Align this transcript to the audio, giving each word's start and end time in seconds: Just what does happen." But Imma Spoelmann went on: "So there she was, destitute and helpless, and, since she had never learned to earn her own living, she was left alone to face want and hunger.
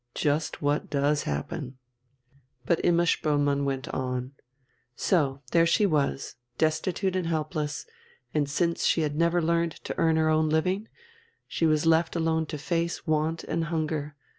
Just 0.15 0.63
what 0.63 0.89
does 0.89 1.25
happen." 1.29 1.77
But 2.65 2.83
Imma 2.83 3.03
Spoelmann 3.03 3.65
went 3.65 3.87
on: 3.89 4.31
"So 4.95 5.43
there 5.51 5.67
she 5.67 5.85
was, 5.85 6.37
destitute 6.57 7.15
and 7.15 7.27
helpless, 7.27 7.85
and, 8.33 8.49
since 8.49 8.87
she 8.87 9.01
had 9.01 9.15
never 9.15 9.43
learned 9.43 9.73
to 9.83 9.95
earn 9.99 10.15
her 10.15 10.27
own 10.29 10.49
living, 10.49 10.87
she 11.47 11.67
was 11.67 11.85
left 11.85 12.15
alone 12.15 12.47
to 12.47 12.57
face 12.57 13.05
want 13.05 13.43
and 13.43 13.65
hunger. 13.65 14.15